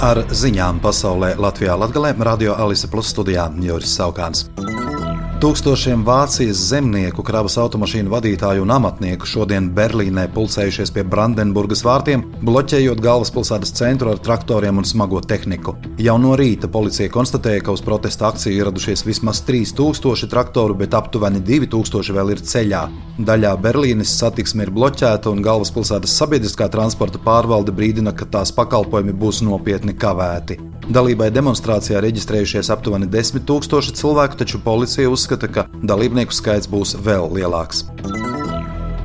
Ar 0.00 0.16
ziņām 0.32 0.78
pasaulē 0.80 1.34
Latvijā 1.36 1.74
Latvijā 1.76 2.24
Radio 2.24 2.54
Alise 2.56 2.88
Plus 2.88 3.12
studijā 3.12 3.50
Joris 3.60 3.92
Saukāns. 3.98 4.46
Tūkstošiem 5.40 6.02
Vācijas 6.04 6.58
zemnieku, 6.68 7.22
kravas 7.24 7.54
automašīnu 7.62 8.10
vadītāju 8.12 8.60
un 8.60 8.74
amatnieku 8.74 9.24
šodien 9.24 9.70
Berlīnē 9.72 10.26
pulcējušies 10.34 10.90
pie 10.92 11.00
Brandenburgas 11.08 11.80
vārtiem, 11.80 12.26
bloķējot 12.44 13.00
galvaspilsētas 13.00 13.72
centru 13.78 14.12
ar 14.12 14.20
traktoriem 14.20 14.82
un 14.82 14.84
smago 14.84 15.22
tehniku. 15.24 15.78
Jau 15.96 16.18
no 16.20 16.34
rīta 16.36 16.68
policija 16.68 17.08
konstatēja, 17.14 17.62
ka 17.64 17.72
uz 17.72 17.80
protesta 17.86 18.28
akciju 18.28 18.58
ieradušies 18.58 19.06
vismaz 19.08 19.40
3000 19.48 20.28
traktoru, 20.28 20.76
bet 20.82 20.98
aptuveni 20.98 21.40
2000 21.40 22.18
vēl 22.18 22.34
ir 22.34 22.44
ceļā. 22.52 22.82
Daļā 23.30 23.54
Berlīnes 23.64 24.12
satiksme 24.20 24.68
ir 24.68 24.74
bloķēta 24.76 25.32
un 25.32 25.40
galvaspilsētas 25.46 26.20
sabiedriskā 26.20 26.68
transporta 26.68 27.16
pārvalde 27.16 27.72
brīdina, 27.72 28.12
ka 28.12 28.28
tās 28.28 28.52
pakalpojumi 28.60 29.16
būs 29.16 29.40
nopietni 29.48 29.96
kavēti. 29.96 30.60
Dalībai 30.90 31.28
demonstrācijā 31.30 32.00
reģistrējušies 32.02 32.66
aptuveni 32.74 33.06
10 33.06 33.44
000 33.46 33.94
cilvēku, 33.94 34.34
taču 34.40 34.58
policija 34.64 35.10
uzskata, 35.12 35.46
ka 35.46 35.66
dalībnieku 35.86 36.34
skaits 36.34 36.66
būs 36.66 36.96
vēl 36.98 37.28
lielāks. 37.36 37.84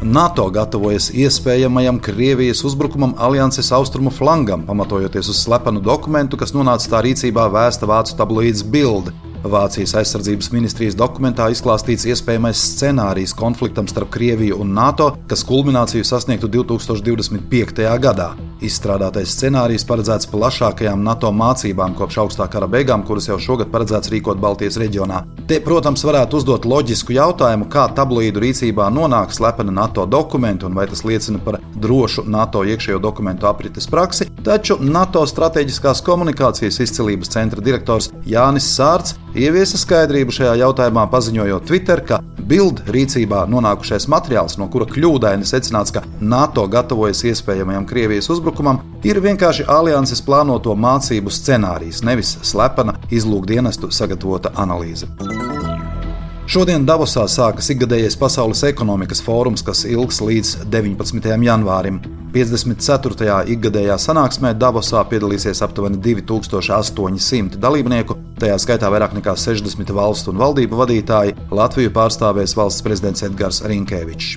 NATO 0.00 0.46
gatavojas 0.54 1.10
iespējamajam 1.12 1.98
Krievijas 2.00 2.62
uzbrukumam 2.64 3.12
alianses 3.20 3.68
austrumu 3.76 4.08
flangam, 4.14 4.64
pamatojoties 4.64 5.28
uz 5.34 5.42
slepenu 5.44 5.84
dokumentu, 5.84 6.40
kas 6.40 6.56
nonāca 6.56 6.94
tā 6.94 7.02
rīcībā 7.04 7.44
vēsta 7.52 7.88
vācu 7.90 8.16
tabloīds 8.16 8.64
Bild. 8.64 9.12
Vācijas 9.50 9.94
aizsardzības 10.00 10.50
ministrijas 10.54 10.96
dokumentā 10.98 11.46
izklāstīts 11.52 12.06
iespējamais 12.10 12.62
scenārijs 12.72 13.34
konfliktam 13.36 13.88
starp 13.90 14.10
Krieviju 14.16 14.60
un 14.64 14.74
NATO, 14.76 15.12
kas 15.30 15.44
kulmināciju 15.46 16.06
sasniegtu 16.06 16.50
2025. 16.58 17.86
gadā. 18.02 18.32
Izstrādātais 18.64 19.34
scenārijs 19.36 19.86
paredzēts 19.88 20.30
plašākajām 20.32 21.02
NATO 21.06 21.32
mācībām 21.32 21.98
kopš 21.98 22.22
augstā 22.24 22.50
kara 22.52 22.70
beigām, 22.70 23.04
kuras 23.06 23.28
jau 23.28 23.38
šogad 23.38 23.74
paredzēts 23.74 24.14
rīkot 24.14 24.40
Baltijas 24.40 24.80
reģionā. 24.80 25.24
Te, 25.46 25.60
protams, 25.62 26.02
varētu 26.02 26.40
uzdot 26.40 26.64
loģisku 26.66 27.14
jautājumu, 27.14 27.68
kā 27.70 27.84
tabloīdu 27.94 28.40
rīcībā 28.42 28.88
nonāk 28.90 29.30
slepeni 29.30 29.70
NATO 29.70 30.02
dokumenti 30.10 30.66
un 30.66 30.74
vai 30.74 30.88
tas 30.90 31.04
liecina 31.06 31.38
par 31.38 31.60
drošu 31.78 32.24
NATO 32.26 32.64
iekšējo 32.66 32.98
dokumentu 32.98 33.46
aprites 33.46 33.86
praksi, 33.86 34.26
taču 34.42 34.80
NATO 34.82 35.22
strateģiskās 35.22 36.02
komunikācijas 36.02 36.80
izcilības 36.82 37.30
centra 37.36 37.62
direktors 37.62 38.10
Jānis 38.26 38.72
Sārts 38.74 39.14
ieviesa 39.38 39.78
skaidrību 39.78 40.34
šajā 40.34 40.56
jautājumā, 40.64 41.06
paziņojot 41.14 41.70
Twitter, 41.70 42.02
ka 42.02 42.18
Bild 42.46 42.84
rīcībā 42.94 43.44
nonākušais 43.50 44.06
materiāls, 44.10 44.54
no 44.60 44.68
kura 44.70 44.86
kļūdaini 44.86 45.46
secināts, 45.46 45.90
ka 45.94 46.04
NATO 46.20 46.66
gatavojas 46.70 47.24
iespējamajam 47.26 47.88
Krievijas 47.90 48.30
uzbrukumam, 48.34 48.78
ir 49.06 49.18
vienkārši 49.22 49.66
alianses 49.70 50.22
plānoto 50.26 50.76
mācību 50.78 51.34
scenārijs, 51.34 52.04
nevis 52.06 52.36
slepena 52.46 52.94
izlūkdienestu 53.10 53.90
sagatavota 53.94 54.54
analīze. 54.62 55.10
Šodien 56.46 56.84
Davosā 56.86 57.24
sākas 57.26 57.66
ikgadējais 57.74 58.14
Pasaules 58.20 58.60
ekonomikas 58.68 59.18
fórums, 59.18 59.64
kas 59.66 59.80
ilgs 59.82 60.20
līdz 60.22 60.52
19. 60.70 61.26
janvārim. 61.42 61.98
54. 62.30 63.40
ikgadējā 63.50 63.96
sanāksmē 63.98 64.52
Davosā 64.54 65.02
piedalīsies 65.10 65.64
aptuveni 65.66 65.98
2800 66.04 67.58
dalībnieku, 67.58 68.14
tajā 68.38 68.60
skaitā 68.62 68.92
vairāk 68.94 69.16
nekā 69.18 69.34
60 69.42 69.90
valstu 69.96 70.30
un 70.30 70.38
valdību 70.44 70.78
vadītāji. 70.78 71.34
Latviju 71.50 71.90
pārstāvēs 71.96 72.54
valsts 72.54 72.86
prezidents 72.86 73.26
Edgars 73.26 73.64
Rinkēvičs. 73.66 74.36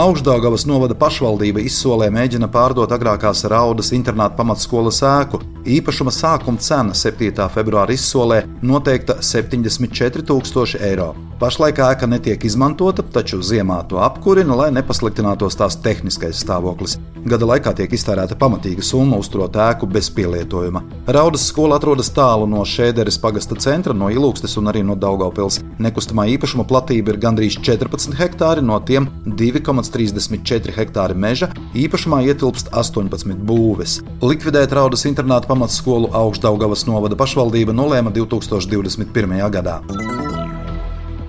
Augstdaugavas 0.00 0.64
novada 0.64 0.96
pašvaldība 0.96 1.60
izsolē 1.68 2.08
mēģina 2.14 2.48
pārdot 2.48 2.96
agrākās 2.96 3.44
Raudas 3.52 3.92
internāta 3.92 4.40
pamatskolas 4.40 5.04
ēku. 5.12 5.44
Īpašuma 5.64 6.12
sākuma 6.12 6.60
cena 6.60 6.92
7. 6.92 7.32
februāra 7.48 7.94
izsolē 7.96 8.42
noteikta 8.60 9.16
74,000 9.24 10.76
eiro. 10.84 11.14
Pašlaik 11.40 11.80
ēka 11.80 12.06
netiek 12.06 12.44
izmantota, 12.44 13.02
taču 13.02 13.40
ziemā 13.42 13.80
to 13.88 13.96
apkurina, 14.04 14.54
lai 14.60 14.68
nepasliktinātos 14.76 15.56
tās 15.58 15.74
tehniskais 15.80 16.38
stāvoklis. 16.44 16.98
Gada 17.24 17.48
laikā 17.48 17.72
tiek 17.78 17.92
iztērēta 17.96 18.36
pamatīga 18.36 18.84
summa 18.84 19.16
uzturot 19.16 19.56
ēku 19.56 19.88
bez 19.88 20.10
pielietojuma. 20.12 20.82
Raudas 21.16 21.46
skola 21.48 21.78
atrodas 21.80 22.12
tālu 22.12 22.44
no 22.48 22.60
Šēderes 22.68 23.16
pagasta 23.20 23.56
centra, 23.56 23.96
no 23.96 24.10
Ilūkstes 24.12 24.58
un 24.60 24.68
arī 24.68 24.84
no 24.84 24.94
Daugaupils. 25.00 25.62
Nekustamā 25.80 26.26
īpašuma 26.34 26.68
platība 26.68 27.14
ir 27.14 27.20
gandrīz 27.24 27.56
14 27.56 28.14
hektāri, 28.20 28.60
no 28.60 28.76
tiem 28.84 29.08
2,34 29.24 30.76
hektāri 30.76 31.16
meža, 31.16 31.48
īpašumā 31.72 32.20
ietilpst 32.28 32.68
18 32.76 33.40
būves. 33.48 33.98
Likvidēt 34.20 34.76
Raudas 34.76 35.08
internāta 35.08 35.48
pamatskolu 35.54 36.10
Augstdaugavas 36.10 36.82
novada 36.88 37.14
pašvaldība 37.14 37.74
nolēma 37.76 38.10
2021. 38.14 39.38
gadā. 39.54 39.78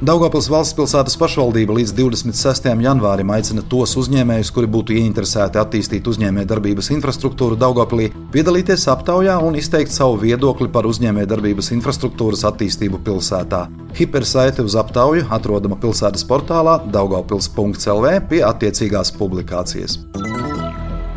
Daugopils 0.06 0.48
valsts 0.52 0.76
pilsētas 0.78 1.16
pašvaldība 1.18 1.78
līdz 1.78 1.94
26. 1.98 2.68
janvārim 2.84 3.30
aicina 3.32 3.62
tos 3.70 3.94
uzņēmējus, 4.02 4.52
kuri 4.54 4.70
būtu 4.74 4.98
ieinteresēti 4.98 5.62
attīstīt 5.62 6.10
uzņēmējdarbības 6.12 6.92
infrastruktūru 6.98 7.58
Daugopilī, 7.62 8.10
piedalīties 8.34 8.88
aptaujā 8.92 9.38
un 9.46 9.58
izteikt 9.62 9.94
savu 9.96 10.20
viedokli 10.26 10.68
par 10.74 10.90
uzņēmējdarbības 10.90 11.72
infrastruktūras 11.78 12.44
attīstību 12.50 13.02
pilsētā. 13.06 13.66
Hipersaite 13.96 14.66
uz 14.66 14.76
aptauju 14.82 15.30
atrodama 15.38 15.78
pilsētas 15.80 16.26
portālā 16.28 16.80
daugopils.lv 16.92 18.18
pie 18.30 18.44
attiecīgās 18.50 19.16
publikācijas. 19.22 20.02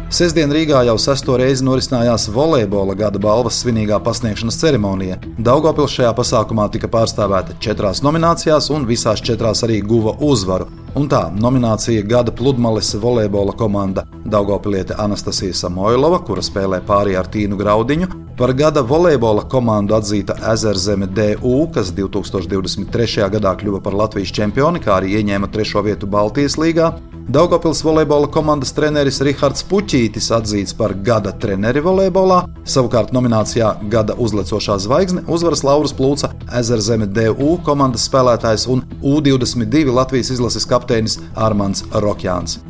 Sestdien 0.08 0.48
Rīgā 0.48 0.78
jau 0.86 0.94
sesto 0.96 1.34
reizi 1.36 1.60
norisinājās 1.66 2.30
volejbola 2.32 2.94
gada 2.96 3.20
balvas 3.20 3.58
svinīgā 3.60 3.98
pasniegšanas 4.00 4.56
ceremonija. 4.56 5.18
Daugopils 5.36 5.92
šajā 5.98 6.14
pasākumā 6.16 6.64
tika 6.72 6.88
pārstāvēta 6.88 7.58
četrās 7.60 8.00
nominācijās, 8.00 8.70
un 8.72 8.86
visās 8.88 9.20
četrās 9.20 9.60
arī 9.66 9.82
guva 9.84 10.14
uzvaru. 10.24 10.70
Un 10.96 11.10
tā 11.12 11.26
nominācija 11.36 12.06
Gada 12.08 12.32
pludmales 12.32 12.94
volejbola 12.96 13.52
komanda 13.52 14.06
Daugopiliete 14.24 14.96
Anastasija 14.96 15.52
Samoilova, 15.52 16.22
kura 16.24 16.40
spēlē 16.40 16.80
pāri 16.88 17.12
ar 17.20 17.28
Tīnu 17.28 17.60
Graudiņu, 17.60 18.08
par 18.40 18.54
gada 18.56 18.80
volejbola 18.80 19.44
komandu 19.52 19.98
atzīta 19.98 20.38
Ezerzeme 20.54 21.10
DU, 21.12 21.54
kas 21.74 21.92
2023. 21.92 23.28
gadā 23.36 23.52
kļuva 23.60 23.84
par 23.84 24.00
Latvijas 24.00 24.32
čempioni, 24.40 24.80
kā 24.80 24.96
arī 24.96 25.18
ieņēma 25.20 25.52
trešo 25.52 25.84
vietu 25.84 26.08
Baltijas 26.08 26.56
līgā, 26.56 26.94
Daugopils 27.28 27.84
volejbola 27.84 28.26
komandas 28.32 28.70
treneris 28.72 29.18
Rihards 29.20 29.60
Puķītis 29.68 30.30
atzīts 30.32 30.72
par 30.72 30.94
gada 31.04 31.28
treneri 31.36 31.82
volejbolā, 31.84 32.38
savukārt 32.64 33.10
nominācijā 33.12 33.74
Gada 33.92 34.14
uzlecošā 34.16 34.78
zvaigzne 34.80 35.26
uzvaras 35.28 35.60
Lauras 35.60 35.92
Plūca, 35.92 36.30
Ezerzeme 36.56 37.04
DU 37.04 37.58
komandas 37.66 38.06
spēlētājs 38.08 38.64
un 38.72 38.80
U22 39.02 39.92
Latvijas 39.92 40.30
izlases 40.38 40.64
kapteinis 40.70 41.18
Armāns 41.36 41.84
Rokjāns. 41.92 42.62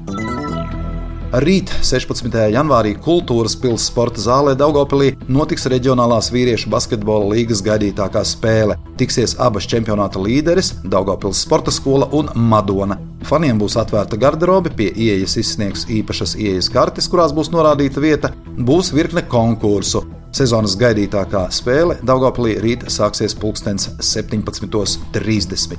Rīt, 1.44 1.70
16. 1.84 2.34
janvārī, 2.50 2.96
Kultūras 3.04 3.54
pilsētas 3.62 3.86
sporta 3.92 4.24
zālē 4.24 4.56
Daugopilī 4.58 5.12
notiks 5.28 5.68
reģionālās 5.70 6.32
vīriešu 6.34 6.72
basketbola 6.72 7.36
līgas 7.36 7.62
gaidītākā 7.62 8.24
spēle. 8.26 8.74
Tiksies 8.98 9.36
abas 9.38 9.70
čempionāta 9.70 10.18
līderis, 10.18 10.72
Daugopils 10.82 11.44
sporta 11.46 11.70
skola 11.70 12.10
un 12.10 12.32
Madona. 12.34 12.98
Faniem 13.28 13.58
būs 13.60 13.74
atvērta 13.76 14.16
garderobe, 14.16 14.70
pie 14.72 14.88
ieejas 14.88 15.34
izsniegs 15.42 15.82
īpašas 15.92 16.32
ieejas 16.40 16.70
kartes, 16.72 17.08
kurās 17.12 17.34
būs 17.36 17.50
norādīta 17.52 18.00
vieta, 18.00 18.30
būs 18.56 18.88
virkne 18.96 19.20
konkursu. 19.28 20.00
Sezonas 20.32 20.76
gaidītākā 20.80 21.42
spēle 21.52 21.98
Daugopilī 22.08 22.56
rīt 22.62 22.86
sāksies 22.92 23.36
pulkstens 23.36 23.90
17.30. 24.00 25.76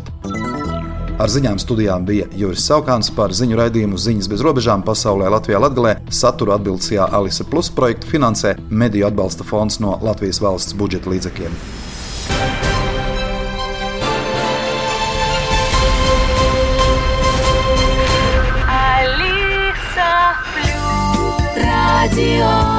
Ar 1.19 1.27
ziņām 1.33 1.57
studijām 1.59 2.05
bija 2.05 2.29
Juris 2.37 2.63
Saukāns 2.69 3.09
par 3.17 3.33
ziņu 3.35 3.57
raidījumu 3.59 3.97
Ziņas 3.99 4.29
bez 4.31 4.45
robežām 4.45 4.85
pasaulē 4.85 5.33
Latvijā 5.33 5.59
Latgalē. 5.65 5.97
Satura 6.13 6.55
atbildstajā 6.55 7.09
Alise 7.17 7.43
Plus 7.49 7.73
projektu 7.73 8.13
finansē 8.13 8.55
Mediju 8.69 9.09
atbalsta 9.09 9.43
fonds 9.43 9.81
no 9.83 9.97
Latvijas 10.05 10.39
valsts 10.45 10.77
budžeta 10.77 11.11
līdzekļiem. 11.11 11.78
see. 22.19 22.78